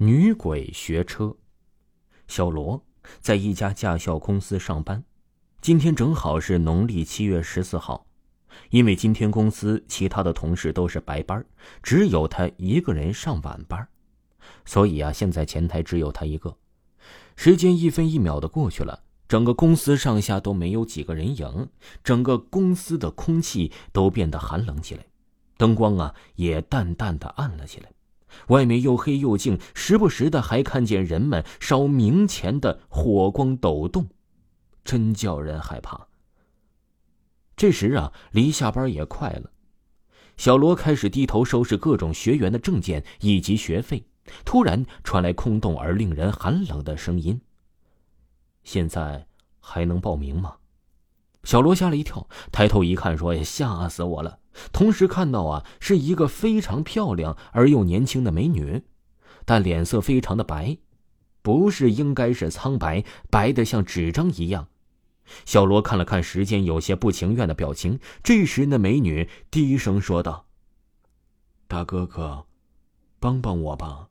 [0.00, 1.36] 女鬼学车。
[2.28, 2.80] 小罗
[3.20, 5.02] 在一家驾校公司上班，
[5.60, 8.06] 今天正好是农历七月十四号。
[8.70, 11.44] 因为今天公司其他的同事都是白班，
[11.82, 13.88] 只有他一个人上晚班，
[14.64, 16.56] 所以啊，现在前台只有他一个。
[17.34, 21.68] 时间一分一秒的过去了，整个公司上下都没有几个人影，
[22.04, 25.04] 整个公司的空气都变得寒冷起来，
[25.56, 27.90] 灯光啊也淡淡的暗了起来。
[28.48, 34.08] 外面又黑又静，时不时的还看见人们烧冥钱的火光抖动，
[34.84, 36.06] 真叫人害怕。
[37.56, 39.50] 这时啊，离下班也快了，
[40.36, 44.04] 小罗开始低头收拾各种学员的证件以及学费。
[44.44, 47.40] 突然传来空洞而令人寒冷的声音
[48.62, 49.26] ：“现在
[49.58, 50.56] 还能报名吗？”
[51.44, 54.38] 小罗吓了一跳，抬头一看，说：“呀，吓死我了！”
[54.72, 58.82] 同时看到啊，是一个非常漂亮而又年轻的美女，
[59.44, 60.78] 但脸色非常的白，
[61.42, 64.68] 不是应该是苍白，白的像纸张一样。
[65.44, 68.00] 小罗看了看时间，有些不情愿的表情。
[68.22, 70.46] 这时，那美女低声说道
[71.68, 72.46] ：“大哥哥，
[73.20, 74.08] 帮帮我吧！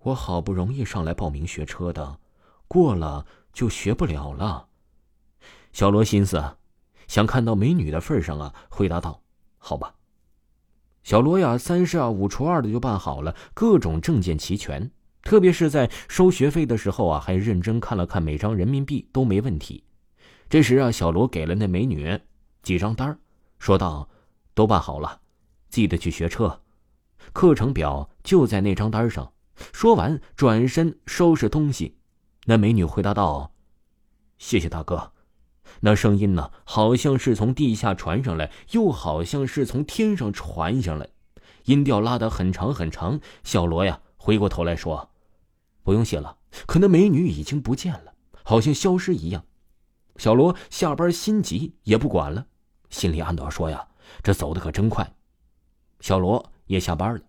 [0.00, 2.20] 我好不容易上来报名学车的，
[2.68, 4.68] 过了就学不了了。”
[5.72, 6.58] 小罗心思啊，
[7.08, 9.23] 想看到美女的份上啊，回答道。
[9.66, 9.94] 好吧，
[11.02, 14.90] 小罗呀，三十啊五除二的就办好了，各种证件齐全，
[15.22, 19.82] 特别是在收学费的时候啊，还认真看了看每张人民币都没问题。
[20.50, 22.20] 这时啊，小罗给了那美女
[22.62, 23.18] 几张单
[23.58, 24.06] 说道
[24.52, 25.22] ：“都办好了，
[25.70, 26.60] 记得去学车，
[27.32, 29.32] 课程表就在那张单上。”
[29.72, 31.96] 说完，转身收拾东西。
[32.44, 33.54] 那美女回答道
[34.36, 35.12] ：“谢谢大哥。”
[35.80, 41.08] 那声音呢，好像是从地下传上来，又好像是从天上传上来，
[41.64, 43.20] 音调拉得很长很长。
[43.42, 45.10] 小罗呀，回过头来说
[45.82, 49.44] ：“不用谢了。”可那美女已经不见了，好像消失一样。
[50.16, 52.46] 小罗下班心急，也不管了，
[52.90, 53.88] 心里暗道：“说呀，
[54.22, 55.14] 这走的可真快。”
[56.00, 57.20] 小罗也下班了。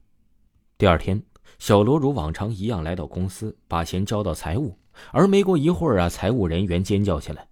[0.78, 1.24] 第二天，
[1.58, 4.78] 小罗如往常一样来到公司，把钱交到财务。
[5.12, 7.48] 而没过一会儿啊，财务人员尖叫起来。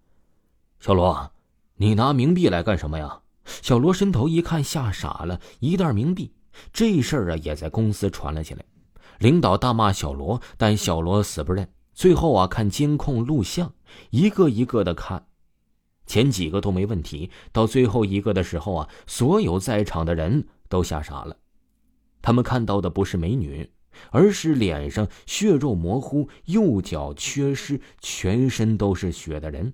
[0.84, 1.32] 小罗，
[1.78, 3.22] 你拿冥币来干什么呀？
[3.46, 6.34] 小罗伸头一看，吓傻了，一袋冥币。
[6.74, 8.66] 这事儿啊，也在公司传了起来。
[9.20, 11.66] 领导大骂小罗，但小罗死不认。
[11.94, 13.74] 最后啊，看监控录像，
[14.10, 15.26] 一个一个的看，
[16.06, 21.38] 前几个都没问题，到最后一个的时候啊，所有在场的人都吓傻了。
[22.22, 23.72] 他们看到的不是美女，
[24.12, 29.74] 而是脸上血肉模糊、右脚缺失、全身都是血的人。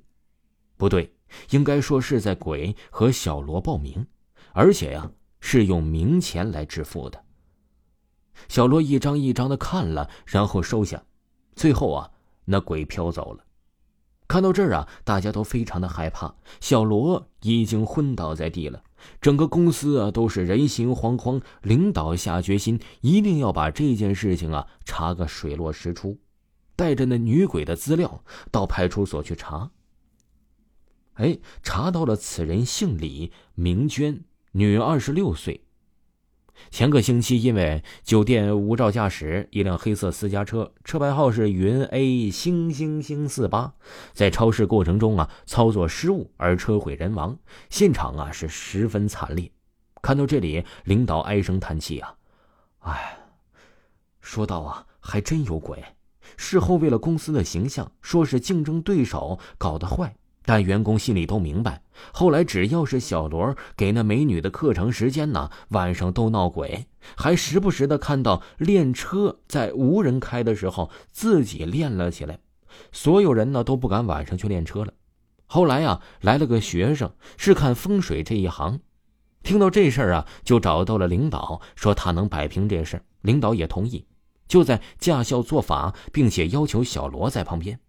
[0.80, 1.14] 不对，
[1.50, 4.08] 应该说是在鬼和小罗报名，
[4.54, 7.22] 而且呀是用冥钱来支付的。
[8.48, 11.04] 小罗一张一张的看了，然后收下，
[11.54, 12.10] 最后啊
[12.46, 13.44] 那鬼飘走了。
[14.26, 16.34] 看到这儿啊，大家都非常的害怕。
[16.62, 18.82] 小罗已经昏倒在地了，
[19.20, 21.42] 整个公司啊都是人心惶惶。
[21.62, 26.18] 领导下决心，一定要把这件事情啊查个水落石出，
[26.78, 29.72] 带着那女鬼的资料到派出所去查。
[31.19, 35.66] 哎，查到了，此人姓李，名娟，女，二十六岁。
[36.72, 43.74] 前个星期因为酒店无照驾驶一辆黑色私家车，车牌号是云 A 星星星四八，
[44.13, 47.38] 在超市过程中啊操作失误而车毁人亡，
[47.69, 49.51] 现场啊是十分惨烈。
[50.01, 52.16] 看到这里，领导唉声叹气啊，
[52.80, 53.19] 哎，
[54.22, 55.84] 说到啊，还真有鬼。
[56.38, 60.16] 事后为了公司的形象，说是竞争对手搞得坏。
[60.50, 72.40] 但员工心里都明白，后来只要是小罗给那美女的课程时间呢，晚上都闹鬼，还时不时的看到练车在无人开的时候自己练了起来，
[72.92, 74.92] 所有人呢都不敢晚上去练车了。
[75.46, 78.80] 后来啊，来了个学生是看风水这一行，
[79.44, 84.04] 听到这事儿啊，就找到了领导，说他能摆平这事儿，领导也同意，
[84.48, 87.80] 就在驾校做法，并且要求小罗在旁边。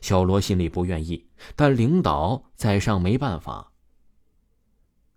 [0.00, 3.72] 小罗心里不愿意，但领导在上没办法。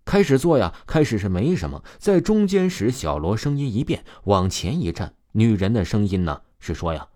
[0.04, 7.06] 开始做呀，开始是没什么，在中间时，小罗声音一变，往前一站，女人的声音呢是说呀：“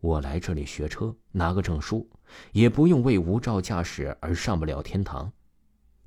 [0.00, 2.08] 我来这里学车，拿个证书，
[2.52, 5.30] 也不用为无照驾驶而上不了天堂。”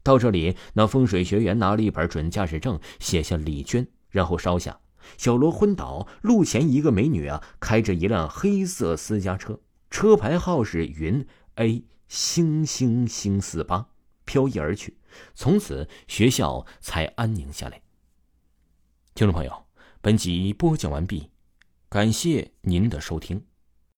[0.01, 4.79] 到这里，那风水学员拿了一本准驾驶证，写下李娟，然后烧下。
[5.17, 9.59] 小罗昏倒，路前一个美女啊，开着一辆黑色私家车。
[9.95, 13.87] 车牌号是云 A 星星星四八，
[14.25, 14.97] 飘逸而去。
[15.33, 17.81] 从此学校才安宁下来。
[19.13, 19.67] 听众朋友，
[20.01, 21.31] 本集播讲完毕。
[21.87, 23.45] 感谢您的收听。